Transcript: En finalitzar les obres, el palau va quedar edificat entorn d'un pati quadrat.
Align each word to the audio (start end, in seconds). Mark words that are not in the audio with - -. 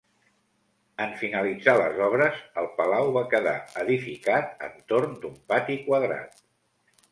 En 1.03 1.11
finalitzar 1.19 1.75
les 1.81 1.99
obres, 2.05 2.39
el 2.63 2.71
palau 2.79 3.13
va 3.19 3.23
quedar 3.35 3.55
edificat 3.85 4.67
entorn 4.71 5.17
d'un 5.21 5.39
pati 5.55 5.81
quadrat. 5.87 6.45